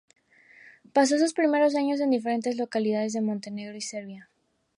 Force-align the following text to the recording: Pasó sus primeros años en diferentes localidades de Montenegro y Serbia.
Pasó 0.93 1.19
sus 1.19 1.33
primeros 1.35 1.75
años 1.75 1.99
en 1.99 2.09
diferentes 2.09 2.57
localidades 2.57 3.13
de 3.13 3.21
Montenegro 3.21 3.77
y 3.77 3.81
Serbia. 3.81 4.29